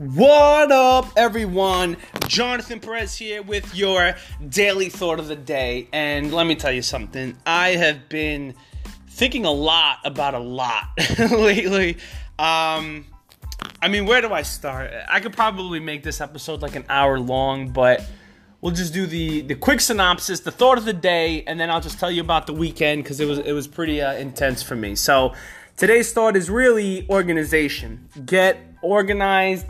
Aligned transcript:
What 0.00 0.72
up, 0.72 1.12
everyone? 1.14 1.98
Jonathan 2.26 2.80
Perez 2.80 3.18
here 3.18 3.42
with 3.42 3.74
your 3.74 4.14
daily 4.48 4.88
thought 4.88 5.20
of 5.20 5.28
the 5.28 5.36
day. 5.36 5.88
And 5.92 6.32
let 6.32 6.46
me 6.46 6.54
tell 6.54 6.72
you 6.72 6.80
something. 6.80 7.36
I 7.44 7.72
have 7.72 8.08
been 8.08 8.54
thinking 9.08 9.44
a 9.44 9.50
lot 9.50 9.98
about 10.06 10.32
a 10.32 10.38
lot 10.38 10.84
lately. 11.18 11.98
Um, 12.38 13.04
I 13.82 13.88
mean, 13.90 14.06
where 14.06 14.22
do 14.22 14.32
I 14.32 14.40
start? 14.40 14.90
I 15.06 15.20
could 15.20 15.34
probably 15.34 15.80
make 15.80 16.02
this 16.02 16.22
episode 16.22 16.62
like 16.62 16.76
an 16.76 16.86
hour 16.88 17.20
long, 17.20 17.68
but 17.68 18.02
we'll 18.62 18.72
just 18.72 18.94
do 18.94 19.04
the 19.04 19.42
the 19.42 19.54
quick 19.54 19.82
synopsis, 19.82 20.40
the 20.40 20.50
thought 20.50 20.78
of 20.78 20.86
the 20.86 20.94
day, 20.94 21.44
and 21.46 21.60
then 21.60 21.68
I'll 21.68 21.82
just 21.82 21.98
tell 22.00 22.10
you 22.10 22.22
about 22.22 22.46
the 22.46 22.54
weekend 22.54 23.04
because 23.04 23.20
it 23.20 23.26
was 23.26 23.38
it 23.40 23.52
was 23.52 23.68
pretty 23.68 24.00
uh, 24.00 24.14
intense 24.14 24.62
for 24.62 24.76
me. 24.76 24.94
So 24.94 25.34
today's 25.76 26.10
thought 26.14 26.36
is 26.36 26.48
really 26.48 27.06
organization. 27.10 28.08
Get 28.24 28.56
organized 28.80 29.66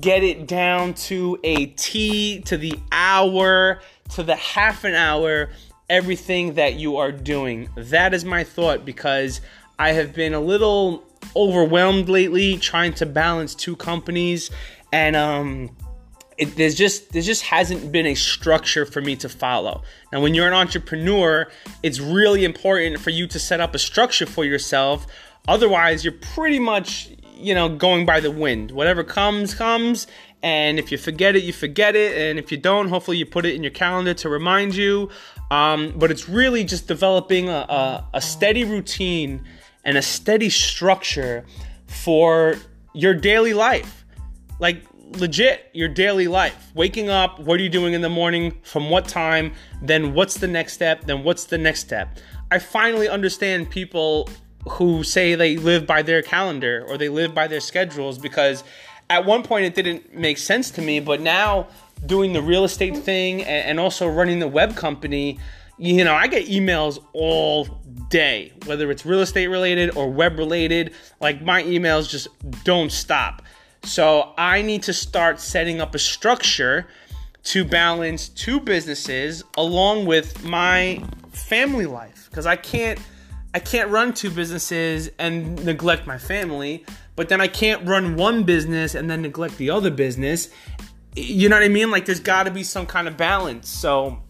get 0.00 0.22
it 0.22 0.46
down 0.46 0.94
to 0.94 1.38
a 1.44 1.66
T, 1.66 2.40
to 2.42 2.56
the 2.56 2.74
hour, 2.92 3.80
to 4.10 4.22
the 4.22 4.36
half 4.36 4.84
an 4.84 4.94
hour, 4.94 5.50
everything 5.88 6.54
that 6.54 6.74
you 6.74 6.96
are 6.96 7.12
doing. 7.12 7.68
That 7.76 8.14
is 8.14 8.24
my 8.24 8.44
thought 8.44 8.84
because 8.84 9.40
I 9.78 9.92
have 9.92 10.14
been 10.14 10.34
a 10.34 10.40
little 10.40 11.04
overwhelmed 11.34 12.08
lately 12.08 12.56
trying 12.56 12.94
to 12.94 13.06
balance 13.06 13.54
two 13.54 13.76
companies 13.76 14.50
and 14.92 15.16
um 15.16 15.70
it, 16.38 16.56
there's 16.56 16.74
just 16.74 17.12
there 17.12 17.22
just 17.22 17.42
hasn't 17.42 17.90
been 17.90 18.06
a 18.06 18.14
structure 18.14 18.84
for 18.84 19.00
me 19.00 19.16
to 19.16 19.28
follow. 19.28 19.82
Now, 20.12 20.20
when 20.20 20.34
you're 20.34 20.46
an 20.46 20.52
entrepreneur, 20.52 21.48
it's 21.82 21.98
really 21.98 22.44
important 22.44 23.00
for 23.00 23.10
you 23.10 23.26
to 23.28 23.38
set 23.38 23.60
up 23.60 23.74
a 23.74 23.78
structure 23.78 24.26
for 24.26 24.44
yourself. 24.44 25.06
Otherwise, 25.48 26.04
you're 26.04 26.12
pretty 26.12 26.58
much 26.58 27.08
you 27.36 27.54
know, 27.54 27.68
going 27.68 28.06
by 28.06 28.20
the 28.20 28.30
wind. 28.30 28.70
Whatever 28.70 29.04
comes, 29.04 29.54
comes. 29.54 30.06
And 30.42 30.78
if 30.78 30.92
you 30.92 30.98
forget 30.98 31.34
it, 31.36 31.42
you 31.44 31.52
forget 31.52 31.96
it. 31.96 32.16
And 32.16 32.38
if 32.38 32.52
you 32.52 32.58
don't, 32.58 32.88
hopefully 32.88 33.16
you 33.16 33.26
put 33.26 33.46
it 33.46 33.54
in 33.54 33.62
your 33.62 33.72
calendar 33.72 34.14
to 34.14 34.28
remind 34.28 34.74
you. 34.74 35.10
Um, 35.50 35.94
but 35.96 36.10
it's 36.10 36.28
really 36.28 36.64
just 36.64 36.86
developing 36.88 37.48
a, 37.48 37.52
a, 37.52 38.08
a 38.14 38.20
steady 38.20 38.64
routine 38.64 39.44
and 39.84 39.96
a 39.96 40.02
steady 40.02 40.50
structure 40.50 41.44
for 41.86 42.56
your 42.94 43.14
daily 43.14 43.54
life. 43.54 44.04
Like, 44.58 44.82
legit, 45.18 45.70
your 45.72 45.88
daily 45.88 46.28
life. 46.28 46.70
Waking 46.74 47.08
up, 47.08 47.38
what 47.40 47.60
are 47.60 47.62
you 47.62 47.68
doing 47.68 47.94
in 47.94 48.00
the 48.00 48.08
morning, 48.08 48.56
from 48.62 48.90
what 48.90 49.06
time, 49.06 49.52
then 49.82 50.14
what's 50.14 50.38
the 50.38 50.48
next 50.48 50.72
step, 50.72 51.04
then 51.04 51.22
what's 51.22 51.44
the 51.44 51.58
next 51.58 51.80
step. 51.80 52.18
I 52.50 52.58
finally 52.58 53.08
understand 53.08 53.70
people 53.70 54.28
who 54.70 55.02
say 55.04 55.34
they 55.34 55.56
live 55.56 55.86
by 55.86 56.02
their 56.02 56.22
calendar 56.22 56.84
or 56.88 56.98
they 56.98 57.08
live 57.08 57.34
by 57.34 57.46
their 57.46 57.60
schedules 57.60 58.18
because 58.18 58.64
at 59.08 59.24
one 59.24 59.42
point 59.42 59.64
it 59.64 59.74
didn't 59.74 60.14
make 60.14 60.38
sense 60.38 60.70
to 60.72 60.82
me, 60.82 61.00
but 61.00 61.20
now 61.20 61.68
doing 62.04 62.32
the 62.32 62.42
real 62.42 62.64
estate 62.64 62.96
thing 62.96 63.42
and 63.44 63.78
also 63.78 64.08
running 64.08 64.38
the 64.38 64.48
web 64.48 64.76
company, 64.76 65.38
you 65.78 66.04
know, 66.04 66.14
I 66.14 66.26
get 66.26 66.46
emails 66.46 67.02
all 67.12 67.66
day, 68.08 68.52
whether 68.64 68.90
it's 68.90 69.06
real 69.06 69.20
estate 69.20 69.48
related 69.48 69.96
or 69.96 70.10
web 70.10 70.38
related. 70.38 70.92
Like 71.20 71.42
my 71.42 71.62
emails 71.62 72.08
just 72.08 72.28
don't 72.64 72.90
stop. 72.90 73.42
So 73.84 74.34
I 74.36 74.62
need 74.62 74.82
to 74.84 74.92
start 74.92 75.38
setting 75.38 75.80
up 75.80 75.94
a 75.94 75.98
structure 75.98 76.88
to 77.44 77.64
balance 77.64 78.28
two 78.28 78.58
businesses 78.58 79.44
along 79.56 80.06
with 80.06 80.42
my 80.44 81.00
family 81.30 81.86
life 81.86 82.26
because 82.28 82.46
I 82.46 82.56
can't 82.56 82.98
I 83.54 83.58
can't 83.58 83.90
run 83.90 84.12
two 84.12 84.30
businesses 84.30 85.10
and 85.18 85.64
neglect 85.64 86.06
my 86.06 86.18
family, 86.18 86.84
but 87.14 87.28
then 87.28 87.40
I 87.40 87.48
can't 87.48 87.86
run 87.86 88.16
one 88.16 88.44
business 88.44 88.94
and 88.94 89.10
then 89.10 89.22
neglect 89.22 89.56
the 89.56 89.70
other 89.70 89.90
business. 89.90 90.50
You 91.14 91.48
know 91.48 91.56
what 91.56 91.64
I 91.64 91.68
mean? 91.68 91.90
Like 91.90 92.04
there's 92.04 92.20
got 92.20 92.44
to 92.44 92.50
be 92.50 92.62
some 92.62 92.86
kind 92.86 93.08
of 93.08 93.16
balance. 93.16 93.68
So 93.68 94.22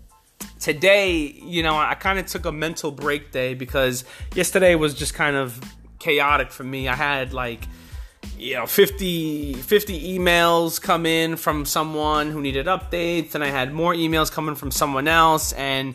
today, 0.61 1.17
you 1.43 1.63
know, 1.63 1.77
I 1.77 1.95
kind 1.95 2.19
of 2.19 2.27
took 2.27 2.45
a 2.45 2.53
mental 2.53 2.91
break 2.91 3.33
day 3.33 3.55
because 3.55 4.05
yesterday 4.35 4.75
was 4.75 4.95
just 4.95 5.15
kind 5.15 5.37
of 5.37 5.61
chaotic 5.99 6.51
for 6.51 6.65
me. 6.65 6.89
I 6.89 6.95
had 6.95 7.33
like 7.33 7.67
you 8.39 8.55
know 8.55 8.67
50 8.67 9.55
50 9.55 10.19
emails 10.19 10.81
come 10.81 11.07
in 11.07 11.37
from 11.37 11.65
someone 11.65 12.31
who 12.31 12.41
needed 12.41 12.67
updates 12.67 13.35
and 13.35 13.43
I 13.43 13.49
had 13.49 13.73
more 13.73 13.95
emails 13.95 14.31
coming 14.31 14.55
from 14.55 14.71
someone 14.71 15.09
else 15.09 15.53
and 15.53 15.95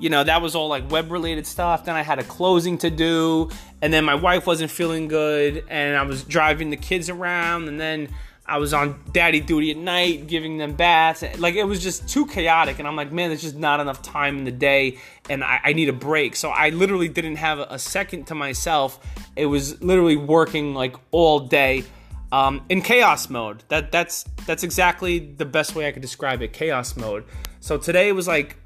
you 0.00 0.08
know, 0.08 0.24
that 0.24 0.42
was 0.42 0.54
all 0.56 0.68
like 0.68 0.90
web 0.90 1.12
related 1.12 1.46
stuff. 1.46 1.84
Then 1.84 1.94
I 1.94 2.02
had 2.02 2.18
a 2.18 2.24
closing 2.24 2.78
to 2.78 2.90
do, 2.90 3.50
and 3.82 3.92
then 3.92 4.04
my 4.04 4.14
wife 4.14 4.46
wasn't 4.46 4.70
feeling 4.70 5.06
good, 5.06 5.62
and 5.68 5.96
I 5.96 6.02
was 6.02 6.24
driving 6.24 6.70
the 6.70 6.76
kids 6.76 7.10
around, 7.10 7.68
and 7.68 7.78
then 7.78 8.08
I 8.46 8.56
was 8.56 8.74
on 8.74 8.98
daddy 9.12 9.40
duty 9.40 9.70
at 9.70 9.76
night, 9.76 10.26
giving 10.26 10.58
them 10.58 10.72
baths. 10.72 11.22
Like 11.38 11.54
it 11.54 11.64
was 11.64 11.82
just 11.82 12.08
too 12.08 12.26
chaotic, 12.26 12.78
and 12.78 12.88
I'm 12.88 12.96
like, 12.96 13.12
man, 13.12 13.28
there's 13.28 13.42
just 13.42 13.56
not 13.56 13.78
enough 13.78 14.00
time 14.02 14.38
in 14.38 14.44
the 14.44 14.50
day, 14.50 14.98
and 15.28 15.44
I, 15.44 15.60
I 15.62 15.72
need 15.74 15.90
a 15.90 15.92
break. 15.92 16.34
So 16.34 16.48
I 16.48 16.70
literally 16.70 17.08
didn't 17.08 17.36
have 17.36 17.58
a 17.60 17.78
second 17.78 18.26
to 18.28 18.34
myself. 18.34 18.98
It 19.36 19.46
was 19.46 19.80
literally 19.82 20.16
working 20.16 20.74
like 20.74 20.96
all 21.12 21.40
day. 21.40 21.84
Um, 22.32 22.64
in 22.68 22.80
chaos 22.82 23.28
mode. 23.28 23.64
That 23.70 23.90
that's 23.90 24.22
that's 24.46 24.62
exactly 24.62 25.18
the 25.18 25.44
best 25.44 25.74
way 25.74 25.88
I 25.88 25.90
could 25.90 26.00
describe 26.00 26.42
it. 26.42 26.52
Chaos 26.52 26.96
mode. 26.96 27.24
So 27.58 27.76
today 27.76 28.12
was 28.12 28.28
like 28.28 28.56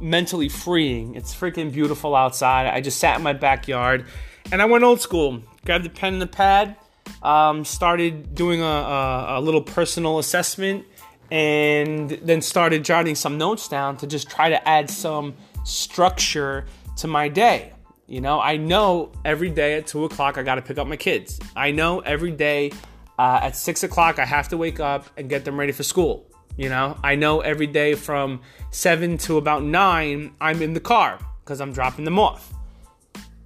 mentally 0.00 0.48
freeing. 0.48 1.14
It's 1.14 1.34
freaking 1.34 1.72
beautiful 1.72 2.14
outside. 2.14 2.66
I 2.66 2.80
just 2.80 2.98
sat 2.98 3.16
in 3.16 3.22
my 3.22 3.32
backyard 3.32 4.06
and 4.52 4.60
I 4.60 4.64
went 4.66 4.84
old 4.84 5.00
school. 5.00 5.42
Grabbed 5.64 5.86
a 5.86 5.90
pen 5.90 6.14
and 6.14 6.22
a 6.22 6.26
pad, 6.26 6.76
um, 7.22 7.64
started 7.64 8.34
doing 8.34 8.60
a, 8.60 8.64
a, 8.64 9.38
a 9.38 9.40
little 9.40 9.62
personal 9.62 10.18
assessment, 10.18 10.84
and 11.30 12.10
then 12.10 12.42
started 12.42 12.84
jotting 12.84 13.14
some 13.14 13.38
notes 13.38 13.66
down 13.66 13.96
to 13.96 14.06
just 14.06 14.28
try 14.28 14.50
to 14.50 14.68
add 14.68 14.90
some 14.90 15.34
structure 15.64 16.66
to 16.98 17.06
my 17.08 17.28
day. 17.28 17.72
You 18.06 18.20
know, 18.20 18.38
I 18.40 18.58
know 18.58 19.10
every 19.24 19.48
day 19.48 19.78
at 19.78 19.86
two 19.86 20.04
o'clock 20.04 20.36
I 20.36 20.42
got 20.42 20.56
to 20.56 20.62
pick 20.62 20.76
up 20.76 20.86
my 20.86 20.96
kids. 20.96 21.40
I 21.56 21.70
know 21.70 22.00
every 22.00 22.32
day 22.32 22.72
uh, 23.18 23.40
at 23.42 23.56
six 23.56 23.82
o'clock 23.82 24.18
I 24.18 24.26
have 24.26 24.48
to 24.48 24.58
wake 24.58 24.80
up 24.80 25.06
and 25.16 25.30
get 25.30 25.46
them 25.46 25.58
ready 25.58 25.72
for 25.72 25.82
school. 25.82 26.26
You 26.56 26.68
know, 26.68 26.96
I 27.02 27.16
know 27.16 27.40
every 27.40 27.66
day 27.66 27.94
from 27.94 28.40
seven 28.70 29.18
to 29.18 29.38
about 29.38 29.64
nine, 29.64 30.34
I'm 30.40 30.62
in 30.62 30.72
the 30.72 30.80
car 30.80 31.18
because 31.42 31.60
I'm 31.60 31.72
dropping 31.72 32.04
them 32.04 32.18
off. 32.18 32.52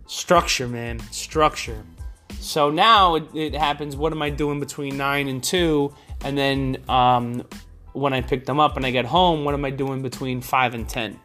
Structure, 0.07 0.69
man, 0.69 1.01
structure. 1.11 1.85
So 2.41 2.71
now 2.71 3.17
it, 3.17 3.35
it, 3.35 3.55
happens. 3.55 3.97
What 3.97 4.13
am 4.13 4.23
I 4.23 4.31
doing 4.31 4.61
between 4.61 4.97
nine 4.97 5.29
and 5.29 5.43
two? 5.43 5.95
And 6.23 6.37
then 6.37 6.79
um, 6.89 7.45
when 7.93 8.13
I 8.13 8.21
pick 8.21 8.47
them 8.47 8.61
up 8.61 8.77
and 8.77 8.85
I 8.85 8.91
get 8.91 9.05
home, 9.05 9.45
what 9.45 9.55
am 9.55 9.65
I 9.65 9.71
doing 9.71 10.03
between 10.03 10.41
five 10.41 10.75
and 10.75 10.89
ten? 10.89 11.19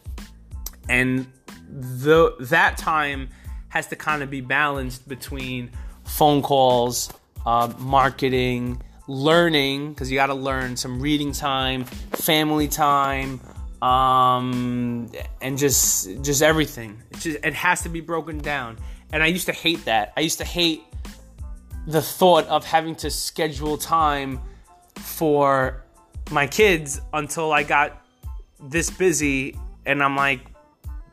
And 0.89 1.27
the 1.69 2.35
that 2.39 2.77
time 2.77 3.29
has 3.69 3.88
to 3.88 3.95
kind 3.95 4.23
of 4.23 4.29
be 4.29 4.41
balanced 4.41 5.07
between 5.07 5.72
phone 6.03 6.41
calls, 6.41 7.11
uh, 7.45 7.72
marketing 7.79 8.81
learning 9.08 9.94
because 9.94 10.09
you 10.12 10.16
got 10.16 10.28
to 10.28 10.34
learn 10.34 10.78
some 10.78 11.00
reading 11.00 11.31
time, 11.31 11.86
family 12.14 12.68
time, 12.68 13.40
um, 13.81 15.12
and 15.41 15.58
just 15.58 16.22
just 16.22 16.41
everything. 16.41 17.02
Just, 17.19 17.44
it 17.44 17.53
has 17.53 17.81
to 17.84 17.90
be 17.90 18.02
broken 18.02 18.38
down. 18.38 18.78
And 19.12 19.22
I 19.22 19.28
used 19.28 19.46
to 19.46 19.53
hate 19.53 19.86
that. 19.86 20.14
I 20.18 20.22
used 20.22 20.40
to 20.40 20.46
hate 20.46 20.84
the 21.86 22.02
thought 22.02 22.47
of 22.47 22.66
having 22.66 22.96
to 22.96 23.09
schedule 23.09 23.78
time 23.78 24.40
for 24.96 25.84
my 26.31 26.47
kids 26.47 27.02
until 27.14 27.52
I 27.52 27.64
got 27.64 28.02
this 28.59 28.90
busy, 28.90 29.58
and 29.85 30.02
I'm 30.02 30.16
like, 30.16 30.40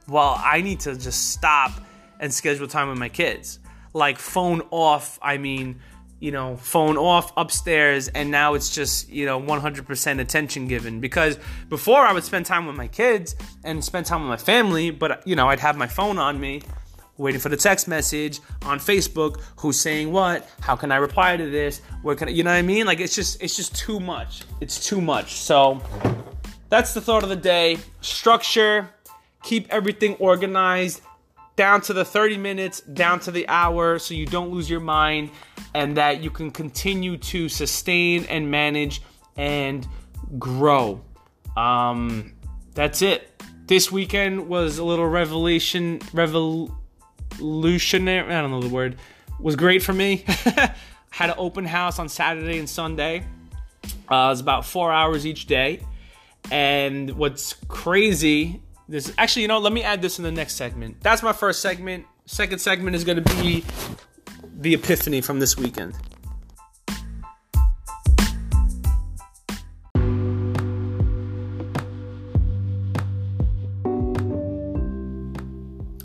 well, 0.08 0.40
I 0.42 0.60
need 0.62 0.80
to 0.80 0.96
just 0.96 1.30
stop 1.30 1.72
and 2.20 2.32
schedule 2.32 2.68
time 2.68 2.88
with 2.88 2.98
my 2.98 3.08
kids. 3.08 3.58
Like 3.92 4.18
phone 4.18 4.62
off. 4.70 5.18
I 5.20 5.38
mean 5.38 5.80
you 6.20 6.30
know, 6.30 6.56
phone 6.56 6.96
off 6.96 7.32
upstairs, 7.36 8.08
and 8.08 8.30
now 8.30 8.54
it's 8.54 8.74
just, 8.74 9.08
you 9.08 9.26
know, 9.26 9.40
100% 9.40 10.20
attention 10.20 10.68
given. 10.68 11.00
Because 11.00 11.38
before 11.68 12.00
I 12.00 12.12
would 12.12 12.24
spend 12.24 12.46
time 12.46 12.66
with 12.66 12.76
my 12.76 12.88
kids 12.88 13.34
and 13.64 13.82
spend 13.82 14.06
time 14.06 14.20
with 14.20 14.28
my 14.28 14.36
family, 14.36 14.90
but, 14.90 15.26
you 15.26 15.34
know, 15.34 15.48
I'd 15.48 15.60
have 15.60 15.76
my 15.76 15.86
phone 15.86 16.18
on 16.18 16.38
me 16.38 16.62
waiting 17.16 17.40
for 17.40 17.50
the 17.50 17.56
text 17.56 17.86
message 17.86 18.40
on 18.62 18.78
Facebook 18.78 19.42
who's 19.56 19.78
saying 19.78 20.10
what 20.10 20.48
how 20.60 20.74
can 20.74 20.90
I 20.90 20.96
reply 20.96 21.36
to 21.36 21.50
this 21.50 21.82
where 22.00 22.16
can 22.16 22.28
I, 22.28 22.30
you 22.30 22.42
know 22.42 22.50
what 22.50 22.56
I 22.56 22.62
mean? 22.62 22.86
Like 22.86 22.98
it's 22.98 23.14
just 23.14 23.42
it's 23.42 23.56
just 23.56 23.76
too 23.76 24.00
much. 24.00 24.42
It's 24.60 24.86
too 24.86 25.02
much. 25.02 25.34
So 25.34 25.82
that's 26.70 26.94
the 26.94 27.00
thought 27.00 27.22
of 27.22 27.28
the 27.28 27.36
day. 27.36 27.78
Structure. 28.00 28.88
Keep 29.42 29.70
everything 29.70 30.14
organized 30.16 31.02
down 31.60 31.82
to 31.82 31.92
the 31.92 32.06
30 32.06 32.38
minutes, 32.38 32.80
down 32.80 33.20
to 33.20 33.30
the 33.30 33.46
hour, 33.46 33.98
so 33.98 34.14
you 34.14 34.24
don't 34.24 34.48
lose 34.48 34.70
your 34.70 34.80
mind 34.80 35.30
and 35.74 35.98
that 35.98 36.22
you 36.22 36.30
can 36.30 36.50
continue 36.50 37.18
to 37.18 37.50
sustain 37.50 38.24
and 38.30 38.50
manage 38.50 39.02
and 39.36 39.86
grow. 40.38 41.02
Um, 41.58 42.32
that's 42.72 43.02
it. 43.02 43.42
This 43.66 43.92
weekend 43.92 44.48
was 44.48 44.78
a 44.78 44.84
little 44.84 45.06
revelation, 45.06 46.00
revolutionary. 46.14 48.34
I 48.34 48.40
don't 48.40 48.52
know 48.52 48.62
the 48.62 48.70
word. 48.70 48.96
Was 49.38 49.54
great 49.54 49.82
for 49.82 49.92
me. 49.92 50.24
Had 51.10 51.28
an 51.28 51.34
open 51.36 51.66
house 51.66 51.98
on 51.98 52.08
Saturday 52.08 52.58
and 52.58 52.70
Sunday. 52.70 53.22
Uh, 54.08 54.30
it's 54.32 54.40
about 54.40 54.64
four 54.64 54.90
hours 54.90 55.26
each 55.26 55.44
day. 55.44 55.80
And 56.50 57.10
what's 57.18 57.52
crazy, 57.68 58.62
this 58.90 59.12
actually, 59.16 59.42
you 59.42 59.48
know, 59.48 59.58
let 59.58 59.72
me 59.72 59.84
add 59.84 60.02
this 60.02 60.18
in 60.18 60.24
the 60.24 60.32
next 60.32 60.56
segment. 60.56 61.00
That's 61.00 61.22
my 61.22 61.32
first 61.32 61.62
segment. 61.62 62.06
Second 62.26 62.58
segment 62.58 62.96
is 62.96 63.04
going 63.04 63.22
to 63.22 63.34
be 63.36 63.64
the 64.58 64.74
epiphany 64.74 65.20
from 65.20 65.38
this 65.38 65.56
weekend. 65.56 65.94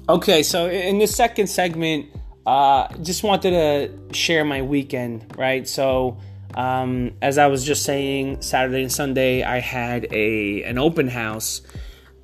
Okay, 0.07 0.43
so 0.43 0.69
in 0.69 0.99
the 0.99 1.07
second 1.07 1.47
segment, 1.47 2.05
uh, 2.45 2.87
just 3.01 3.23
wanted 3.23 3.49
to 3.49 4.15
share 4.15 4.45
my 4.45 4.61
weekend, 4.61 5.35
right? 5.35 5.67
So, 5.67 6.19
um, 6.53 7.13
as 7.23 7.39
I 7.39 7.47
was 7.47 7.65
just 7.65 7.81
saying, 7.81 8.43
Saturday 8.43 8.83
and 8.83 8.91
Sunday, 8.91 9.41
I 9.41 9.59
had 9.59 10.05
a 10.13 10.61
an 10.63 10.77
open 10.77 11.07
house, 11.07 11.61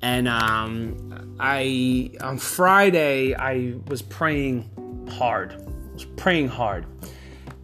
and 0.02 0.28
um, 0.28 1.36
I 1.40 2.10
on 2.20 2.38
Friday 2.38 3.34
I 3.34 3.74
was 3.86 4.02
praying 4.02 4.68
hard, 5.10 5.52
I 5.52 5.92
was 5.92 6.04
praying 6.04 6.48
hard, 6.48 6.86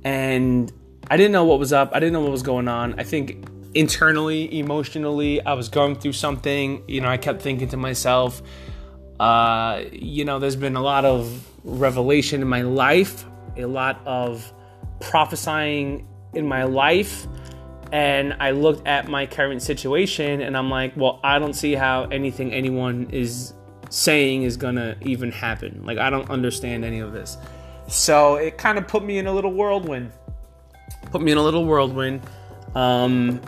and 0.05 0.73
I 1.11 1.17
didn't 1.17 1.33
know 1.33 1.45
what 1.45 1.59
was 1.59 1.73
up. 1.73 1.91
I 1.93 2.01
didn't 2.01 2.13
know 2.13 2.21
what 2.21 2.31
was 2.31 2.43
going 2.43 2.69
on. 2.69 2.99
I 2.99 3.05
think 3.05 3.47
internally, 3.75 4.59
emotionally, 4.59 5.45
I 5.45 5.53
was 5.55 5.69
going 5.69 5.97
through 5.97 6.13
something. 6.13 6.83
You 6.89 7.01
know, 7.01 7.09
I 7.09 7.17
kept 7.17 7.43
thinking 7.43 7.69
to 7.69 7.77
myself 7.77 8.43
uh, 9.21 9.83
you 9.93 10.25
know, 10.25 10.39
there's 10.39 10.57
been 10.57 10.77
a 10.77 10.83
lot 10.83 11.05
of 11.05 11.47
revelation 11.65 12.41
in 12.41 12.49
my 12.49 12.63
life, 12.63 13.25
a 13.57 13.65
lot 13.65 14.01
of 14.07 14.53
prophesying 15.01 16.07
in 16.35 16.47
my 16.47 16.65
life. 16.65 17.27
And 17.93 18.35
I 18.39 18.51
looked 18.51 18.87
at 18.87 19.09
my 19.09 19.27
current 19.27 19.63
situation 19.63 20.43
and 20.43 20.57
I'm 20.57 20.71
like, 20.71 20.97
well, 20.97 21.21
I 21.23 21.39
don't 21.39 21.55
see 21.55 21.75
how 21.75 22.05
anything 22.05 22.53
anyone 22.53 23.09
is 23.11 23.55
saying 23.91 24.43
is 24.43 24.57
gonna 24.57 24.97
even 25.01 25.33
happen. 25.33 25.83
Like, 25.85 25.99
I 25.99 26.11
don't 26.11 26.29
understand 26.29 26.85
any 26.85 27.01
of 27.01 27.13
this. 27.13 27.39
So 27.87 28.37
it 28.37 28.59
kind 28.59 28.77
of 28.77 28.87
put 28.87 29.03
me 29.03 29.19
in 29.19 29.27
a 29.27 29.33
little 29.33 29.53
whirlwind. 29.53 30.13
Put 31.11 31.23
me 31.23 31.33
in 31.33 31.39
a 31.39 31.43
little 31.43 31.65
whirlwind. 31.65 32.21
Um, 32.75 33.41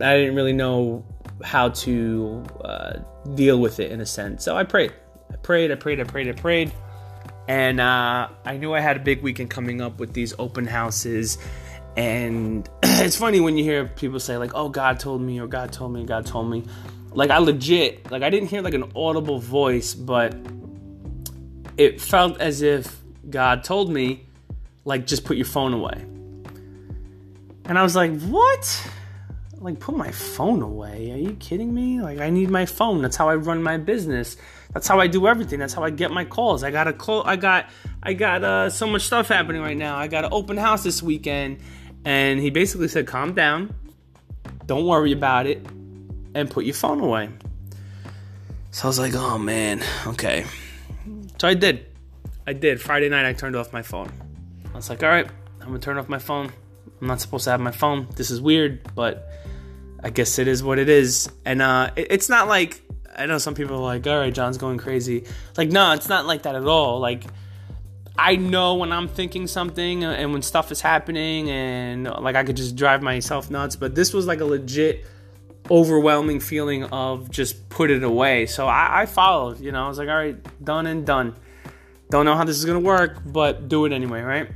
I 0.00 0.16
didn't 0.16 0.34
really 0.34 0.52
know 0.52 1.04
how 1.44 1.68
to 1.68 2.44
uh, 2.64 2.92
deal 3.34 3.60
with 3.60 3.78
it 3.80 3.92
in 3.92 4.00
a 4.00 4.06
sense. 4.06 4.44
So 4.44 4.56
I 4.56 4.64
prayed. 4.64 4.92
I 5.32 5.36
prayed, 5.36 5.70
I 5.70 5.76
prayed, 5.76 6.00
I 6.00 6.04
prayed, 6.04 6.28
I 6.28 6.32
prayed. 6.32 6.72
And 7.48 7.80
uh, 7.80 8.28
I 8.44 8.56
knew 8.56 8.74
I 8.74 8.80
had 8.80 8.96
a 8.96 9.00
big 9.00 9.22
weekend 9.22 9.50
coming 9.50 9.80
up 9.80 9.98
with 9.98 10.12
these 10.12 10.34
open 10.38 10.66
houses. 10.66 11.38
And 11.96 12.68
it's 12.82 13.16
funny 13.16 13.40
when 13.40 13.56
you 13.56 13.64
hear 13.64 13.86
people 13.86 14.20
say, 14.20 14.36
like, 14.36 14.52
oh, 14.54 14.68
God 14.68 15.00
told 15.00 15.20
me, 15.20 15.40
or 15.40 15.46
God 15.46 15.72
told 15.72 15.92
me, 15.92 16.04
God 16.04 16.26
told 16.26 16.50
me. 16.50 16.64
Like, 17.12 17.30
I 17.30 17.38
legit, 17.38 18.10
like, 18.10 18.22
I 18.22 18.30
didn't 18.30 18.48
hear 18.48 18.62
like 18.62 18.74
an 18.74 18.92
audible 18.94 19.38
voice, 19.38 19.94
but 19.94 20.34
it 21.76 22.00
felt 22.00 22.40
as 22.40 22.62
if 22.62 23.00
God 23.28 23.64
told 23.64 23.90
me, 23.90 24.26
like, 24.84 25.06
just 25.06 25.24
put 25.24 25.36
your 25.36 25.46
phone 25.46 25.72
away. 25.72 26.04
And 27.64 27.78
I 27.78 27.82
was 27.82 27.96
like, 27.96 28.18
what? 28.22 28.90
like 29.60 29.78
put 29.78 29.94
my 29.94 30.10
phone 30.10 30.62
away. 30.62 31.12
Are 31.12 31.18
you 31.18 31.34
kidding 31.34 31.72
me? 31.72 32.00
Like 32.00 32.18
I 32.18 32.30
need 32.30 32.50
my 32.50 32.66
phone. 32.66 33.02
That's 33.02 33.16
how 33.16 33.28
I 33.28 33.34
run 33.36 33.62
my 33.62 33.76
business. 33.76 34.36
That's 34.72 34.88
how 34.88 35.00
I 35.00 35.06
do 35.06 35.26
everything. 35.26 35.58
That's 35.58 35.74
how 35.74 35.82
I 35.82 35.90
get 35.90 36.10
my 36.10 36.24
calls. 36.24 36.64
I 36.64 36.70
got 36.70 36.88
a 36.88 36.92
call. 36.92 37.22
I 37.26 37.36
got 37.36 37.68
I 38.02 38.14
got 38.14 38.42
uh, 38.42 38.70
so 38.70 38.86
much 38.86 39.02
stuff 39.02 39.28
happening 39.28 39.60
right 39.60 39.76
now. 39.76 39.96
I 39.96 40.08
got 40.08 40.24
an 40.24 40.30
open 40.32 40.56
house 40.56 40.82
this 40.82 41.02
weekend, 41.02 41.58
and 42.04 42.40
he 42.40 42.50
basically 42.50 42.88
said, 42.88 43.06
"Calm 43.06 43.34
down, 43.34 43.74
don't 44.66 44.86
worry 44.86 45.12
about 45.12 45.46
it, 45.46 45.64
and 46.34 46.50
put 46.50 46.64
your 46.64 46.74
phone 46.74 47.00
away." 47.00 47.30
So 48.70 48.84
I 48.84 48.86
was 48.88 48.98
like, 48.98 49.14
"Oh 49.14 49.38
man, 49.38 49.82
okay." 50.06 50.46
So 51.38 51.48
I 51.48 51.54
did. 51.54 51.86
I 52.46 52.52
did. 52.52 52.80
Friday 52.80 53.08
night, 53.08 53.26
I 53.26 53.32
turned 53.32 53.56
off 53.56 53.72
my 53.72 53.82
phone. 53.82 54.10
I 54.72 54.76
was 54.76 54.90
like, 54.90 55.02
"All 55.02 55.08
right, 55.08 55.28
I'm 55.60 55.68
gonna 55.68 55.78
turn 55.78 55.98
off 55.98 56.08
my 56.08 56.18
phone. 56.18 56.52
I'm 57.00 57.06
not 57.06 57.20
supposed 57.20 57.44
to 57.44 57.50
have 57.50 57.60
my 57.60 57.70
phone. 57.70 58.08
This 58.16 58.30
is 58.30 58.40
weird, 58.40 58.94
but." 58.94 59.26
I 60.02 60.08
guess 60.08 60.38
it 60.38 60.48
is 60.48 60.62
what 60.62 60.78
it 60.78 60.88
is. 60.88 61.28
And 61.44 61.60
uh, 61.60 61.90
it, 61.94 62.06
it's 62.10 62.30
not 62.30 62.48
like 62.48 62.80
I 63.16 63.26
know 63.26 63.38
some 63.38 63.54
people 63.54 63.76
are 63.76 63.80
like, 63.80 64.06
all 64.06 64.18
right, 64.18 64.32
John's 64.32 64.58
going 64.58 64.78
crazy. 64.78 65.24
Like, 65.56 65.70
no, 65.70 65.92
it's 65.92 66.08
not 66.08 66.26
like 66.26 66.42
that 66.42 66.54
at 66.54 66.64
all. 66.64 67.00
Like, 67.00 67.24
I 68.22 68.36
know 68.36 68.74
when 68.74 68.92
I'm 68.92 69.08
thinking 69.08 69.46
something 69.46 70.04
uh, 70.04 70.10
and 70.10 70.32
when 70.34 70.42
stuff 70.42 70.70
is 70.70 70.82
happening, 70.82 71.48
and 71.48 72.04
like 72.04 72.36
I 72.36 72.44
could 72.44 72.56
just 72.56 72.76
drive 72.76 73.02
myself 73.02 73.50
nuts. 73.50 73.76
But 73.76 73.94
this 73.94 74.12
was 74.12 74.26
like 74.26 74.40
a 74.40 74.44
legit 74.44 75.06
overwhelming 75.70 76.38
feeling 76.40 76.84
of 76.84 77.30
just 77.30 77.70
put 77.70 77.90
it 77.90 78.02
away. 78.02 78.44
So 78.44 78.66
I, 78.66 79.02
I 79.02 79.06
followed, 79.06 79.60
you 79.60 79.72
know, 79.72 79.86
I 79.86 79.88
was 79.88 79.96
like, 79.96 80.08
all 80.08 80.16
right, 80.16 80.36
done 80.62 80.86
and 80.86 81.06
done. 81.06 81.34
Don't 82.10 82.26
know 82.26 82.34
how 82.34 82.44
this 82.44 82.58
is 82.58 82.66
gonna 82.66 82.78
work, 82.78 83.22
but 83.24 83.68
do 83.68 83.86
it 83.86 83.92
anyway, 83.92 84.20
right? 84.20 84.50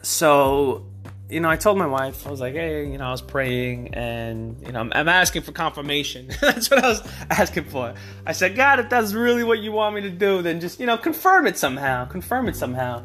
So 0.00 0.86
you 1.30 1.40
know, 1.40 1.48
I 1.48 1.56
told 1.56 1.78
my 1.78 1.86
wife, 1.86 2.26
I 2.26 2.30
was 2.30 2.40
like, 2.40 2.54
hey, 2.54 2.90
you 2.90 2.98
know, 2.98 3.06
I 3.06 3.10
was 3.10 3.22
praying 3.22 3.94
and, 3.94 4.60
you 4.66 4.72
know, 4.72 4.80
I'm, 4.80 4.92
I'm 4.94 5.08
asking 5.08 5.42
for 5.42 5.52
confirmation. 5.52 6.28
that's 6.40 6.70
what 6.70 6.84
I 6.84 6.88
was 6.88 7.02
asking 7.30 7.64
for. 7.64 7.94
I 8.26 8.32
said, 8.32 8.56
God, 8.56 8.80
if 8.80 8.88
that's 8.88 9.12
really 9.12 9.44
what 9.44 9.60
you 9.60 9.72
want 9.72 9.94
me 9.94 10.02
to 10.02 10.10
do, 10.10 10.42
then 10.42 10.60
just, 10.60 10.80
you 10.80 10.86
know, 10.86 10.98
confirm 10.98 11.46
it 11.46 11.56
somehow. 11.56 12.04
Confirm 12.06 12.48
it 12.48 12.56
somehow. 12.56 13.04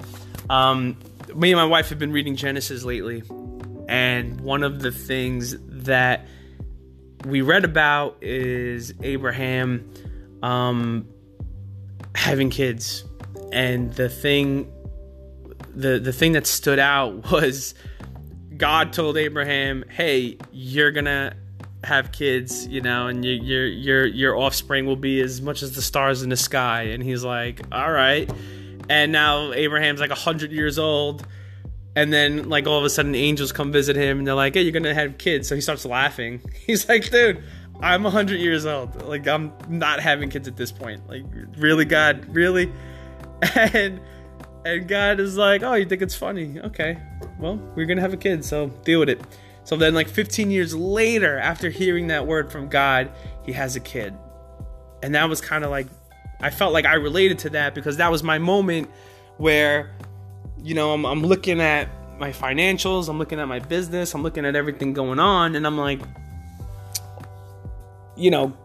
Um, 0.50 0.98
me 1.36 1.51
and 1.51 1.60
my 1.60 1.66
wife 1.66 1.89
have 1.89 2.00
been 2.00 2.12
reading 2.12 2.36
Genesis 2.36 2.83
lately. 2.83 3.24
And 3.88 4.42
one 4.42 4.63
of 4.63 4.81
the 4.81 4.92
things 4.92 5.56
that 5.68 6.27
we 7.25 7.42
read 7.42 7.63
about 7.63 8.18
is 8.22 8.94
Abraham 9.04 9.92
um, 10.42 11.07
having 12.16 12.50
kids. 12.50 13.06
And 13.51 13.94
the 13.94 14.10
thing, 14.10 14.72
the, 15.75 16.00
the 16.00 16.13
thing 16.13 16.31
that 16.31 16.48
stood 16.48 16.80
out 16.80 17.31
was 17.31 17.75
God 18.57 18.93
told 18.93 19.17
Abraham, 19.17 19.83
"Hey, 19.89 20.37
you're 20.51 20.91
gonna 20.91 21.35
have 21.83 22.11
kids, 22.11 22.67
you 22.67 22.81
know, 22.81 23.07
and 23.07 23.23
your 23.23 23.35
your 23.35 23.65
your 23.65 24.05
your 24.05 24.37
offspring 24.37 24.85
will 24.85 24.95
be 24.95 25.21
as 25.21 25.41
much 25.41 25.61
as 25.61 25.73
the 25.75 25.81
stars 25.81 26.23
in 26.23 26.29
the 26.29 26.37
sky." 26.37 26.83
And 26.83 27.03
he's 27.03 27.23
like, 27.23 27.61
"All 27.71 27.91
right." 27.91 28.29
And 28.89 29.11
now 29.11 29.51
Abraham's 29.53 30.00
like 30.00 30.12
hundred 30.12 30.51
years 30.51 30.77
old, 30.77 31.25
and 31.95 32.13
then 32.13 32.50
like 32.50 32.67
all 32.67 32.77
of 32.77 32.85
a 32.85 32.89
sudden 32.89 33.15
angels 33.15 33.51
come 33.51 33.71
visit 33.71 33.95
him, 33.95 34.19
and 34.19 34.27
they're 34.27 34.35
like, 34.35 34.53
"Hey, 34.53 34.62
you're 34.62 34.71
gonna 34.71 34.93
have 34.93 35.17
kids." 35.17 35.47
So 35.47 35.55
he 35.55 35.62
starts 35.62 35.85
laughing. 35.85 36.41
He's 36.65 36.88
like, 36.88 37.09
"Dude." 37.09 37.43
I'm 37.81 38.03
100 38.03 38.39
years 38.39 38.65
old. 38.65 39.01
Like, 39.01 39.27
I'm 39.27 39.51
not 39.67 40.00
having 40.00 40.29
kids 40.29 40.47
at 40.47 40.55
this 40.55 40.71
point. 40.71 41.05
Like, 41.09 41.24
really, 41.57 41.83
God? 41.83 42.25
Really? 42.33 42.71
And 43.57 44.00
and 44.65 44.88
God 44.88 45.19
is 45.19 45.38
like, 45.38 45.62
"Oh, 45.62 45.74
you 45.74 45.85
think 45.85 46.01
it's 46.01 46.15
funny? 46.15 46.59
Okay, 46.59 46.97
well, 47.39 47.60
we're 47.75 47.86
gonna 47.86 48.01
have 48.01 48.13
a 48.13 48.18
kid, 48.18 48.46
so 48.46 48.68
deal 48.84 49.00
with 49.00 49.10
it." 49.10 49.22
So 49.63 49.75
then, 49.75 49.96
like 49.96 50.08
15 50.08 50.51
years 50.51 50.75
later, 50.75 51.39
after 51.39 51.70
hearing 51.70 52.08
that 52.08 52.27
word 52.27 52.51
from 52.51 52.68
God, 52.68 53.10
he 53.44 53.51
has 53.54 53.75
a 53.75 53.80
kid, 53.80 54.13
and 55.01 55.15
that 55.15 55.27
was 55.27 55.42
kind 55.42 55.63
of 55.63 55.72
like, 55.72 55.88
I 56.39 56.50
felt 56.50 56.74
like 56.74 56.86
I 56.86 56.94
related 56.96 57.39
to 57.39 57.50
that 57.51 57.74
because 57.74 57.98
that 57.98 58.12
was 58.12 58.22
my 58.22 58.38
moment 58.38 58.89
where, 59.38 59.92
you 60.62 60.75
know, 60.75 60.94
I'm, 60.94 61.06
I'm 61.06 61.24
looking 61.24 61.62
at 61.62 61.89
my 62.20 62.32
financials, 62.32 63.10
I'm 63.10 63.18
looking 63.18 63.39
at 63.39 63.48
my 63.48 63.60
business, 63.60 64.13
I'm 64.13 64.24
looking 64.24 64.46
at 64.46 64.56
everything 64.56 64.94
going 64.94 65.20
on, 65.20 65.56
and 65.56 65.65
I'm 65.65 65.77
like, 65.77 66.00
you 68.15 68.32
know, 68.32 68.56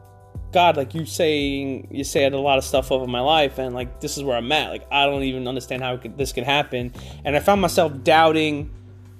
God, 0.52 0.76
like 0.76 0.94
you 0.94 1.06
saying, 1.06 1.88
you 1.90 2.02
said 2.02 2.32
a 2.32 2.38
lot 2.38 2.58
of 2.58 2.64
stuff 2.64 2.90
over 2.90 3.06
my 3.06 3.20
life, 3.20 3.58
and 3.58 3.74
like 3.74 4.00
this 4.00 4.16
is 4.16 4.24
where 4.24 4.36
I'm 4.36 4.50
at. 4.50 4.70
Like 4.70 4.86
I 4.90 5.06
don't 5.06 5.22
even 5.22 5.46
understand 5.46 5.82
how 5.82 5.96
could, 5.96 6.18
this 6.18 6.32
could 6.32 6.44
happen, 6.44 6.92
and 7.24 7.36
I 7.36 7.40
found 7.40 7.60
myself 7.60 8.02
doubting 8.02 8.70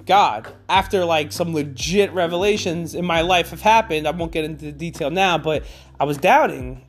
God 0.07 0.53
after 0.69 1.05
like 1.05 1.31
some 1.31 1.55
legit 1.55 2.13
revelations 2.13 2.95
in 2.97 3.05
my 3.05 3.21
life 3.21 3.51
have 3.51 3.61
happened. 3.61 4.09
I 4.09 4.11
won't 4.11 4.33
get 4.33 4.45
into 4.45 4.65
the 4.67 4.73
detail 4.73 5.11
now, 5.11 5.39
but 5.39 5.65
I 6.01 6.05
was 6.05 6.19
doubting, 6.19 6.85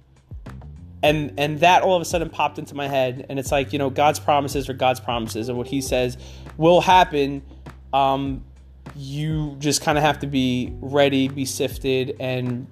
and 1.03 1.33
and 1.37 1.59
that 1.59 1.83
all 1.83 1.95
of 1.95 2.01
a 2.01 2.05
sudden 2.05 2.31
popped 2.31 2.57
into 2.57 2.73
my 2.73 2.87
head, 2.87 3.27
and 3.29 3.37
it's 3.37 3.51
like 3.51 3.71
you 3.73 3.77
know 3.77 3.91
God's 3.91 4.19
promises 4.19 4.69
are 4.69 4.73
God's 4.73 4.99
promises, 4.99 5.49
and 5.49 5.57
what 5.57 5.67
He 5.67 5.81
says 5.81 6.17
will 6.57 6.81
happen. 6.81 7.43
Um, 7.93 8.43
you 8.95 9.55
just 9.59 9.81
kind 9.81 9.97
of 9.97 10.03
have 10.03 10.19
to 10.19 10.27
be 10.27 10.73
ready, 10.81 11.27
be 11.27 11.45
sifted, 11.45 12.15
and 12.19 12.65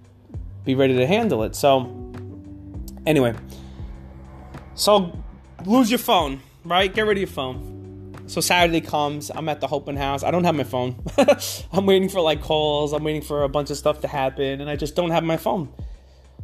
be 0.70 0.76
ready 0.76 0.96
to 0.96 1.08
handle 1.08 1.42
it. 1.42 1.56
So, 1.56 1.78
anyway, 3.08 3.34
so 4.76 5.18
lose 5.66 5.90
your 5.90 5.98
phone, 5.98 6.42
right? 6.64 6.94
Get 6.94 7.08
rid 7.08 7.18
of 7.18 7.22
your 7.22 7.28
phone. 7.28 8.24
So 8.28 8.40
Saturday 8.40 8.82
comes, 8.82 9.32
I'm 9.34 9.50
at 9.50 9.62
the 9.62 9.68
open 9.68 9.96
house. 9.98 10.22
I 10.24 10.30
don't 10.30 10.44
have 10.44 10.54
my 10.54 10.64
phone. 10.64 10.96
I'm 11.74 11.88
waiting 11.88 12.08
for 12.08 12.22
like 12.22 12.44
calls. 12.44 12.94
I'm 12.94 13.04
waiting 13.04 13.24
for 13.24 13.42
a 13.44 13.50
bunch 13.50 13.72
of 13.72 13.78
stuff 13.78 14.02
to 14.02 14.08
happen, 14.08 14.62
and 14.62 14.70
I 14.70 14.76
just 14.76 14.96
don't 14.96 15.10
have 15.10 15.24
my 15.24 15.38
phone. 15.38 15.74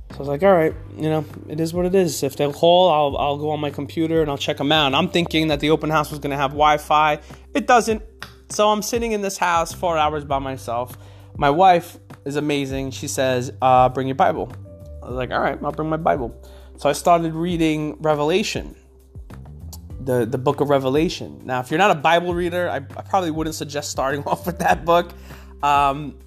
So 0.09 0.15
I 0.15 0.19
was 0.19 0.27
like, 0.27 0.41
all 0.41 0.53
right, 0.53 0.73
you 0.97 1.09
know, 1.09 1.23
it 1.47 1.59
is 1.59 1.71
what 1.71 1.85
it 1.85 1.93
is. 1.93 2.23
If 2.23 2.35
they'll 2.35 2.53
call, 2.53 2.89
I'll, 2.89 3.17
I'll 3.17 3.37
go 3.37 3.51
on 3.51 3.59
my 3.59 3.69
computer 3.69 4.21
and 4.21 4.31
I'll 4.31 4.37
check 4.37 4.57
them 4.57 4.71
out. 4.71 4.87
And 4.87 4.95
I'm 4.95 5.09
thinking 5.09 5.49
that 5.49 5.59
the 5.59 5.69
open 5.69 5.91
house 5.91 6.09
was 6.09 6.19
going 6.19 6.31
to 6.31 6.37
have 6.37 6.51
Wi 6.51 6.77
Fi. 6.77 7.19
It 7.53 7.67
doesn't. 7.67 8.01
So 8.49 8.69
I'm 8.69 8.81
sitting 8.81 9.11
in 9.11 9.21
this 9.21 9.37
house 9.37 9.71
four 9.71 9.97
hours 9.97 10.25
by 10.25 10.39
myself. 10.39 10.97
my 11.37 11.51
wife 11.51 11.97
is 12.25 12.35
amazing. 12.35 12.91
She 12.91 13.07
says, 13.07 13.51
uh, 13.61 13.89
"Bring 13.89 14.07
your 14.07 14.15
Bible." 14.15 14.51
I 15.01 15.07
was 15.07 15.15
like, 15.15 15.31
"All 15.31 15.39
right, 15.39 15.57
I'll 15.63 15.71
bring 15.71 15.89
my 15.89 15.97
Bible." 15.97 16.35
So 16.77 16.89
I 16.89 16.93
started 16.93 17.33
reading 17.33 17.97
Revelation, 18.01 18.75
the 20.01 20.25
the 20.25 20.37
book 20.37 20.59
of 20.61 20.69
Revelation. 20.69 21.41
Now, 21.45 21.59
if 21.61 21.71
you're 21.71 21.77
not 21.77 21.91
a 21.91 21.95
Bible 21.95 22.33
reader, 22.33 22.69
I, 22.69 22.77
I 22.77 22.79
probably 22.79 23.31
wouldn't 23.31 23.55
suggest 23.55 23.91
starting 23.91 24.23
off 24.27 24.45
with 24.45 24.59
that 24.59 24.83
book. 24.85 25.11
Um, 25.63 26.17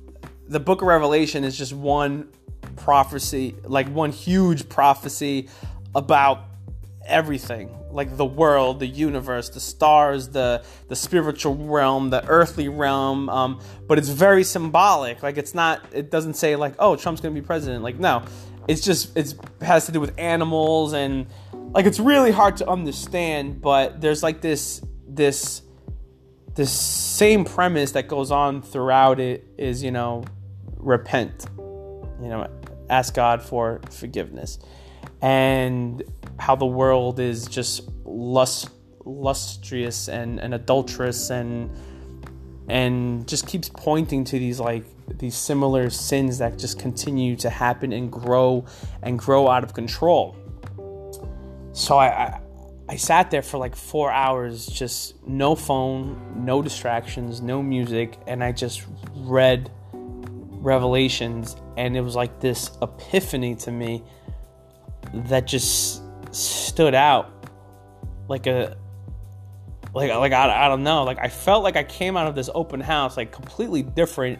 the 0.49 0.61
book 0.61 0.81
of 0.81 0.89
Revelation 0.89 1.45
is 1.45 1.59
just 1.59 1.73
one 1.73 2.29
prophecy, 2.77 3.55
like 3.65 3.89
one 3.89 4.13
huge 4.13 4.69
prophecy 4.69 5.49
about 5.95 6.45
everything 7.09 7.75
like 7.91 8.17
the 8.17 8.25
world 8.25 8.81
the 8.81 8.87
universe 8.87 9.49
the 9.49 9.61
stars 9.61 10.29
the 10.29 10.63
the 10.89 10.97
spiritual 10.97 11.55
realm 11.55 12.11
the 12.11 12.25
earthly 12.27 12.69
realm 12.69 13.29
um, 13.29 13.61
but 13.87 13.99
it's 13.99 14.09
very 14.09 14.45
symbolic. 14.45 15.23
Like 15.23 15.39
it's 15.39 15.55
not 15.55 15.85
it 15.93 16.11
doesn't 16.11 16.35
say 16.35 16.57
like 16.57 16.75
oh 16.79 16.97
trump's 16.97 17.21
gonna 17.21 17.35
be 17.35 17.43
president. 17.43 17.83
Like 17.83 17.99
no. 17.99 18.25
It's 18.67 18.83
just 18.83 19.17
it's 19.17 19.33
it 19.33 19.65
has 19.65 19.87
to 19.87 19.93
do 19.93 20.01
with 20.01 20.19
animals 20.19 20.93
and 20.93 21.27
like 21.53 21.87
it's 21.87 22.01
really 22.01 22.31
hard 22.31 22.59
to 22.59 22.69
understand 22.69 23.61
but 23.61 24.01
there's 24.01 24.23
like 24.23 24.41
this 24.41 24.83
this 25.07 25.63
this 26.55 26.71
same 26.71 27.45
premise 27.45 27.93
that 27.93 28.09
goes 28.09 28.31
on 28.31 28.63
throughout 28.63 29.21
it 29.21 29.47
is 29.57 29.83
you 29.83 29.91
know 29.91 30.25
repent. 30.77 31.47
You 31.57 32.29
know 32.29 32.51
ask 32.91 33.15
god 33.15 33.43
for 33.43 33.81
forgiveness 33.91 34.59
and 35.23 36.03
how 36.39 36.55
the 36.55 36.67
world 36.67 37.21
is 37.21 37.47
just 37.47 37.89
lust 38.05 38.71
lustrous 39.05 40.09
and, 40.09 40.39
and 40.39 40.55
adulterous 40.55 41.31
and 41.31 41.71
and 42.69 43.27
just 43.27 43.47
keeps 43.47 43.71
pointing 43.71 44.25
to 44.25 44.39
these 44.39 44.61
like 44.61 44.85
these 45.19 45.35
similar 45.35 45.89
sins 45.89 46.39
that 46.39 46.59
just 46.59 46.79
continue 46.79 47.35
to 47.37 47.49
happen 47.49 47.93
and 47.93 48.13
grow 48.13 48.65
and 49.03 49.19
grow 49.19 49.49
out 49.49 49.65
of 49.65 49.73
control. 49.73 50.37
So 51.73 51.97
I, 51.97 52.07
I, 52.07 52.41
I 52.91 52.97
sat 52.97 53.31
there 53.31 53.43
for 53.43 53.57
like 53.57 53.75
four 53.75 54.11
hours, 54.13 54.67
just 54.67 55.15
no 55.27 55.55
phone, 55.55 56.45
no 56.45 56.61
distractions, 56.61 57.41
no 57.41 57.63
music, 57.63 58.19
and 58.27 58.45
I 58.45 58.53
just 58.53 58.85
read 59.15 59.71
Revelations, 59.93 61.57
and 61.77 61.97
it 61.97 62.01
was 62.01 62.17
like 62.17 62.41
this 62.41 62.71
epiphany 62.83 63.55
to 63.57 63.71
me 63.71 64.03
that 65.15 65.47
just 65.47 66.03
stood 66.33 66.95
out 66.95 67.47
like 68.29 68.47
a 68.47 68.77
like 69.95 70.11
like 70.13 70.33
I, 70.33 70.67
I 70.67 70.69
don't 70.69 70.83
know. 70.83 71.05
Like 71.05 71.19
I 71.19 71.29
felt 71.29 71.65
like 71.65 71.77
I 71.77 71.85
came 71.85 72.17
out 72.17 72.27
of 72.27 72.35
this 72.35 72.51
open 72.55 72.81
house 72.81 73.17
like 73.17 73.33
completely 73.33 73.83
different 73.83 74.39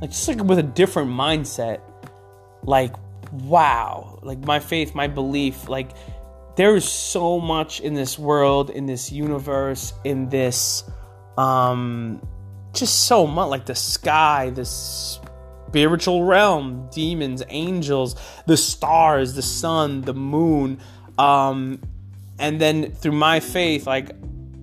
like 0.00 0.10
just 0.10 0.28
like 0.28 0.42
with 0.42 0.58
a 0.58 0.62
different 0.62 1.10
mindset. 1.10 1.80
Like 2.62 2.94
wow. 3.32 4.18
Like 4.22 4.38
my 4.38 4.60
faith 4.60 4.94
my 4.94 5.06
belief 5.06 5.68
like 5.68 5.90
there 6.56 6.74
is 6.74 6.88
so 6.88 7.38
much 7.38 7.80
in 7.80 7.94
this 7.94 8.18
world 8.18 8.70
in 8.70 8.86
this 8.86 9.12
universe 9.12 9.92
in 10.04 10.28
this 10.28 10.84
um 11.36 12.20
just 12.72 13.04
so 13.04 13.26
much 13.26 13.48
like 13.48 13.64
the 13.64 13.74
sky 13.74 14.50
this 14.50 15.20
spiritual 15.68 16.24
realm 16.24 16.88
demons 16.90 17.42
angels 17.48 18.16
the 18.46 18.56
stars 18.56 19.34
the 19.34 19.42
sun 19.42 20.00
the 20.02 20.14
moon 20.14 20.80
um 21.18 21.78
and 22.38 22.58
then 22.60 22.90
through 22.92 23.12
my 23.12 23.38
faith 23.38 23.86
like 23.86 24.10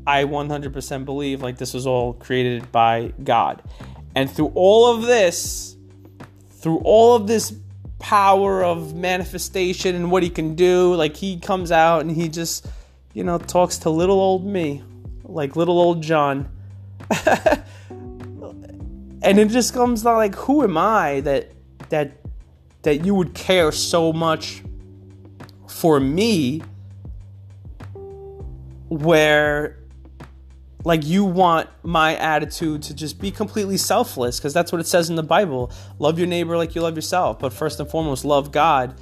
i 0.07 0.23
100% 0.23 1.05
believe 1.05 1.43
like 1.43 1.57
this 1.57 1.73
was 1.73 1.85
all 1.85 2.13
created 2.13 2.71
by 2.71 3.11
god. 3.23 3.61
And 4.17 4.31
through 4.31 4.51
all 4.55 4.95
of 4.95 5.03
this 5.03 5.75
through 6.49 6.79
all 6.79 7.15
of 7.15 7.27
this 7.27 7.53
power 7.99 8.63
of 8.63 8.95
manifestation 8.95 9.95
and 9.95 10.09
what 10.09 10.23
he 10.23 10.29
can 10.29 10.55
do 10.55 10.95
like 10.95 11.15
he 11.15 11.39
comes 11.39 11.71
out 11.71 12.01
and 12.01 12.11
he 12.11 12.29
just 12.29 12.67
you 13.13 13.23
know 13.23 13.37
talks 13.37 13.77
to 13.79 13.89
little 13.89 14.19
old 14.19 14.45
me 14.45 14.83
like 15.23 15.55
little 15.55 15.79
old 15.79 16.01
john 16.01 16.49
and 19.25 19.39
it 19.39 19.49
just 19.49 19.73
comes 19.73 20.03
down 20.03 20.15
like 20.15 20.35
who 20.35 20.63
am 20.63 20.77
i 20.77 21.19
that 21.21 21.51
that 21.89 22.17
that 22.83 23.03
you 23.03 23.15
would 23.15 23.33
care 23.33 23.71
so 23.71 24.13
much 24.13 24.63
for 25.67 25.99
me 25.99 26.61
where 28.89 29.79
like 30.83 31.03
you 31.03 31.25
want 31.25 31.67
my 31.81 32.15
attitude 32.17 32.83
to 32.83 32.93
just 32.93 33.19
be 33.19 33.31
completely 33.31 33.75
selfless? 33.75 34.37
Because 34.37 34.53
that's 34.53 34.71
what 34.71 34.79
it 34.79 34.85
says 34.85 35.09
in 35.09 35.15
the 35.15 35.23
bible. 35.23 35.71
Love 35.97 36.19
your 36.19 36.27
neighbor 36.27 36.55
like 36.55 36.75
you 36.75 36.81
love 36.81 36.95
yourself 36.95 37.39
but 37.39 37.51
first 37.51 37.79
and 37.79 37.89
foremost 37.89 38.23
love 38.23 38.51
god 38.51 38.95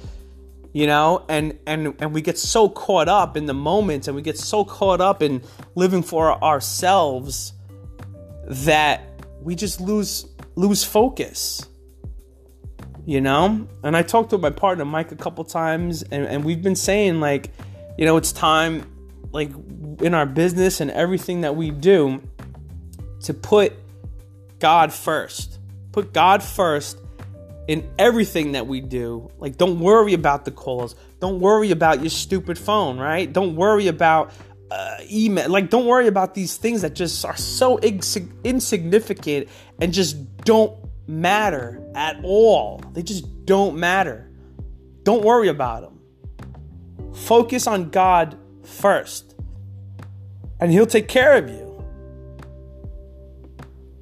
you 0.74 0.88
know? 0.88 1.24
And 1.28 1.58
and 1.66 1.94
and 2.00 2.12
we 2.12 2.20
get 2.20 2.36
so 2.36 2.68
caught 2.68 3.08
up 3.08 3.36
in 3.36 3.46
the 3.46 3.54
moment 3.54 4.08
and 4.08 4.16
we 4.16 4.22
get 4.22 4.36
so 4.36 4.64
caught 4.64 5.00
up 5.00 5.22
in 5.22 5.42
living 5.74 6.02
for 6.02 6.42
ourselves 6.42 7.52
that 8.46 9.13
we 9.44 9.54
just 9.54 9.80
lose 9.80 10.26
lose 10.56 10.82
focus 10.82 11.68
you 13.06 13.20
know 13.20 13.68
and 13.82 13.96
i 13.96 14.02
talked 14.02 14.30
to 14.30 14.38
my 14.38 14.50
partner 14.50 14.84
mike 14.84 15.12
a 15.12 15.16
couple 15.16 15.44
times 15.44 16.02
and, 16.02 16.24
and 16.26 16.44
we've 16.44 16.62
been 16.62 16.76
saying 16.76 17.20
like 17.20 17.50
you 17.98 18.04
know 18.04 18.16
it's 18.16 18.32
time 18.32 18.90
like 19.32 19.50
in 20.00 20.14
our 20.14 20.26
business 20.26 20.80
and 20.80 20.90
everything 20.90 21.42
that 21.42 21.54
we 21.54 21.70
do 21.70 22.22
to 23.20 23.34
put 23.34 23.72
God 24.60 24.92
first. 24.92 25.58
Put 25.92 26.12
God 26.12 26.42
first 26.42 26.98
in 27.66 27.88
everything 27.98 28.52
that 28.52 28.66
we 28.66 28.80
do. 28.80 29.30
Like 29.38 29.56
don't 29.56 29.80
worry 29.80 30.14
about 30.14 30.44
the 30.44 30.50
calls. 30.50 30.94
Don't 31.20 31.40
worry 31.40 31.70
about 31.70 32.00
your 32.00 32.10
stupid 32.10 32.58
phone, 32.58 32.98
right? 32.98 33.30
Don't 33.30 33.56
worry 33.56 33.88
about 33.88 34.32
uh, 34.70 34.98
email. 35.10 35.48
Like 35.50 35.70
don't 35.70 35.86
worry 35.86 36.06
about 36.06 36.34
these 36.34 36.56
things 36.56 36.82
that 36.82 36.94
just 36.94 37.24
are 37.24 37.36
so 37.36 37.78
ins- 37.80 38.18
insignificant 38.42 39.48
and 39.80 39.92
just 39.92 40.36
don't 40.38 40.76
matter 41.06 41.82
at 41.94 42.18
all. 42.22 42.82
They 42.92 43.02
just 43.02 43.44
don't 43.44 43.76
matter. 43.76 44.30
Don't 45.02 45.22
worry 45.22 45.48
about 45.48 45.82
them. 45.82 47.14
Focus 47.14 47.66
on 47.66 47.90
God 47.90 48.38
first, 48.62 49.34
and 50.60 50.72
He'll 50.72 50.86
take 50.86 51.08
care 51.08 51.36
of 51.36 51.48
you. 51.48 51.64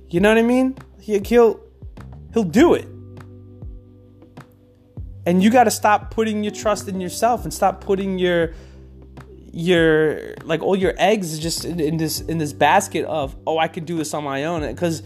You 0.09 0.21
know 0.21 0.28
what 0.28 0.38
I 0.38 0.42
mean? 0.42 0.76
He, 1.00 1.19
he'll 1.19 1.61
he'll 2.33 2.45
do 2.45 2.75
it. 2.75 2.87
And 5.25 5.42
you 5.42 5.50
got 5.50 5.64
to 5.64 5.71
stop 5.71 6.11
putting 6.11 6.42
your 6.42 6.52
trust 6.52 6.88
in 6.88 7.00
yourself 7.00 7.45
and 7.45 7.54
stop 7.54 7.81
putting 7.81 8.19
your 8.19 8.54
your 9.53 10.35
like 10.45 10.63
all 10.63 10.77
your 10.77 10.95
eggs 10.97 11.39
just 11.39 11.65
in, 11.65 11.79
in 11.79 11.97
this 11.99 12.21
in 12.21 12.39
this 12.39 12.53
basket 12.53 13.05
of 13.05 13.37
oh 13.47 13.59
I 13.59 13.69
can 13.69 13.85
do 13.85 13.99
this 13.99 14.15
on 14.15 14.25
my 14.25 14.45
own 14.45 14.67
because 14.67 15.03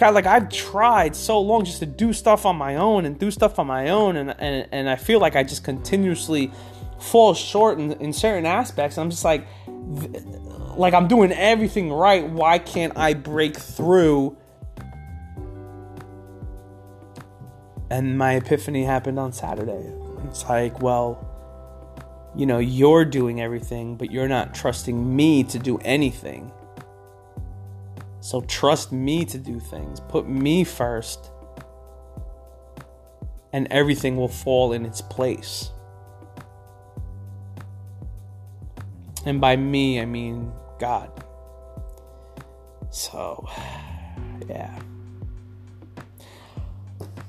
of 0.00 0.14
like 0.14 0.26
I've 0.26 0.48
tried 0.48 1.14
so 1.14 1.40
long 1.40 1.64
just 1.64 1.78
to 1.80 1.86
do 1.86 2.12
stuff 2.12 2.46
on 2.46 2.56
my 2.56 2.76
own 2.76 3.04
and 3.04 3.18
do 3.18 3.30
stuff 3.30 3.58
on 3.58 3.66
my 3.66 3.90
own 3.90 4.16
and 4.16 4.34
and, 4.38 4.68
and 4.72 4.88
I 4.88 4.96
feel 4.96 5.20
like 5.20 5.36
I 5.36 5.42
just 5.42 5.64
continuously 5.64 6.50
fall 7.02 7.34
short 7.34 7.78
in, 7.78 7.92
in 7.92 8.12
certain 8.12 8.46
aspects. 8.46 8.96
I'm 8.96 9.10
just 9.10 9.24
like, 9.24 9.46
like 10.76 10.94
I'm 10.94 11.08
doing 11.08 11.32
everything 11.32 11.92
right. 11.92 12.26
Why 12.26 12.58
can't 12.58 12.96
I 12.96 13.14
break 13.14 13.56
through? 13.56 14.36
And 17.90 18.16
my 18.16 18.34
epiphany 18.34 18.84
happened 18.84 19.18
on 19.18 19.32
Saturday. 19.32 19.92
It's 20.24 20.48
like, 20.48 20.80
well, 20.80 21.28
you 22.34 22.46
know, 22.46 22.58
you're 22.58 23.04
doing 23.04 23.40
everything, 23.40 23.96
but 23.96 24.10
you're 24.10 24.28
not 24.28 24.54
trusting 24.54 25.14
me 25.16 25.44
to 25.44 25.58
do 25.58 25.78
anything. 25.78 26.50
So 28.20 28.40
trust 28.42 28.92
me 28.92 29.24
to 29.26 29.38
do 29.38 29.60
things. 29.60 30.00
Put 30.00 30.28
me 30.28 30.64
first. 30.64 31.30
And 33.52 33.66
everything 33.70 34.16
will 34.16 34.28
fall 34.28 34.72
in 34.72 34.86
its 34.86 35.02
place. 35.02 35.70
And 39.26 39.40
by 39.40 39.56
me, 39.56 40.00
I 40.00 40.06
mean 40.06 40.52
God. 40.78 41.10
So, 42.90 43.48
yeah. 44.48 44.78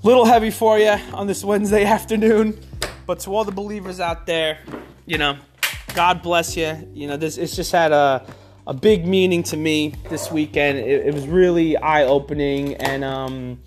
Little 0.03 0.25
heavy 0.25 0.51
for 0.51 0.77
you 0.77 0.98
on 1.13 1.27
this 1.27 1.43
Wednesday 1.43 1.86
afternoon, 1.86 2.60
but 3.05 3.19
to 3.22 3.36
all 3.36 3.43
the 3.43 3.51
believers 3.51 4.00
out 4.00 4.25
there, 4.25 4.60
you 5.05 5.17
know, 5.17 5.38
God 5.93 6.22
bless 6.22 6.57
you. 6.57 6.89
You 6.93 7.07
know, 7.07 7.17
this 7.17 7.38
it's 7.38 7.55
just 7.55 7.72
had 7.72 7.91
a 7.91 8.25
a 8.65 8.74
big 8.74 9.05
meaning 9.05 9.43
to 9.43 9.57
me 9.57 9.93
this 10.10 10.31
weekend. 10.31 10.79
It, 10.79 11.07
it 11.07 11.13
was 11.13 11.27
really 11.27 11.75
eye 11.77 12.03
opening 12.03 12.75
and 12.75 13.03
um, 13.03 13.60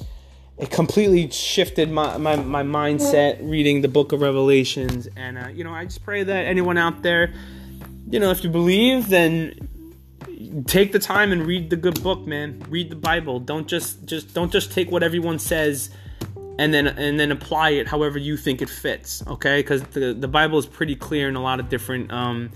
it 0.57 0.71
completely 0.71 1.31
shifted 1.31 1.90
my, 1.90 2.16
my, 2.16 2.37
my 2.37 2.62
mindset 2.62 3.38
reading 3.47 3.83
the 3.83 3.88
book 3.88 4.12
of 4.12 4.23
Revelations. 4.23 5.07
And, 5.14 5.37
uh, 5.37 5.49
you 5.49 5.64
know, 5.64 5.75
I 5.75 5.85
just 5.85 6.02
pray 6.02 6.23
that 6.23 6.47
anyone 6.47 6.78
out 6.78 7.02
there 7.02 7.35
you 8.09 8.21
know, 8.21 8.31
if 8.31 8.45
you 8.45 8.50
believe, 8.50 9.09
then 9.09 9.69
take 10.66 10.93
the 10.93 10.99
time 10.99 11.33
and 11.33 11.45
read 11.47 11.71
the 11.71 11.76
good 11.76 12.02
book, 12.02 12.26
man. 12.26 12.64
Read 12.69 12.90
the 12.90 12.97
Bible. 12.97 13.40
Don't 13.40 13.66
just 13.66 14.05
just 14.05 14.33
don't 14.33 14.52
just 14.52 14.73
take 14.73 14.90
what 14.90 15.02
everyone 15.02 15.38
says 15.38 15.90
and 16.59 16.73
then 16.73 16.87
and 16.87 17.19
then 17.21 17.33
apply 17.33 17.71
it 17.71 17.87
however 17.87 18.19
you 18.19 18.37
think 18.37 18.63
it 18.63 18.71
fits. 18.71 19.23
Okay, 19.27 19.61
because 19.61 19.83
the 19.85 20.15
the 20.15 20.29
Bible 20.29 20.59
is 20.59 20.67
pretty 20.67 20.97
clear 20.97 21.29
in 21.29 21.37
a 21.37 21.43
lot 21.43 21.61
of 21.61 21.69
different 21.69 22.13
um, 22.13 22.51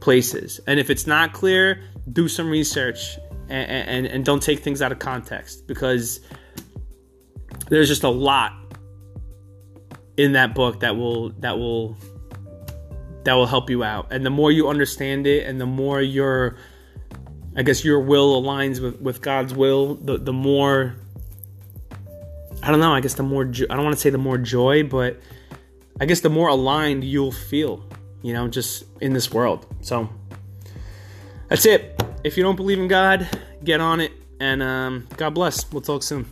places. 0.00 0.60
And 0.66 0.80
if 0.80 0.90
it's 0.90 1.06
not 1.06 1.32
clear, 1.32 1.82
do 2.12 2.28
some 2.28 2.48
research 2.48 3.18
and, 3.48 3.70
and 3.70 4.06
and 4.06 4.24
don't 4.24 4.42
take 4.42 4.60
things 4.60 4.82
out 4.82 4.92
of 4.92 4.98
context 4.98 5.66
because 5.66 6.20
there's 7.68 7.88
just 7.88 8.04
a 8.04 8.10
lot 8.10 8.52
in 10.16 10.32
that 10.32 10.54
book 10.54 10.80
that 10.80 10.96
will 10.96 11.30
that 11.40 11.58
will 11.58 11.96
that 13.24 13.34
will 13.34 13.46
help 13.46 13.70
you 13.70 13.82
out. 13.82 14.12
And 14.12 14.24
the 14.24 14.30
more 14.30 14.52
you 14.52 14.68
understand 14.68 15.26
it 15.26 15.46
and 15.46 15.60
the 15.60 15.66
more 15.66 16.00
your 16.00 16.56
I 17.56 17.62
guess 17.62 17.84
your 17.84 18.00
will 18.00 18.40
aligns 18.40 18.80
with, 18.80 19.00
with 19.00 19.22
God's 19.22 19.54
will, 19.54 19.94
the, 19.94 20.18
the 20.18 20.32
more 20.32 20.94
I 22.66 22.72
don't 22.72 22.80
know, 22.80 22.92
I 22.92 23.00
guess 23.00 23.14
the 23.14 23.22
more 23.22 23.44
I 23.44 23.76
don't 23.76 23.84
want 23.84 23.94
to 23.94 24.00
say 24.00 24.10
the 24.10 24.18
more 24.18 24.38
joy, 24.38 24.82
but 24.82 25.20
I 26.00 26.04
guess 26.04 26.18
the 26.18 26.28
more 26.28 26.48
aligned 26.48 27.04
you'll 27.04 27.30
feel, 27.30 27.84
you 28.22 28.32
know, 28.32 28.48
just 28.48 28.86
in 29.00 29.12
this 29.12 29.32
world. 29.32 29.64
So 29.82 30.08
that's 31.46 31.64
it. 31.64 32.02
If 32.24 32.36
you 32.36 32.42
don't 32.42 32.56
believe 32.56 32.80
in 32.80 32.88
God, 32.88 33.28
get 33.62 33.80
on 33.80 34.00
it 34.00 34.10
and 34.40 34.64
um, 34.64 35.06
God 35.16 35.32
bless. 35.32 35.70
We'll 35.70 35.80
talk 35.80 36.02
soon. 36.02 36.26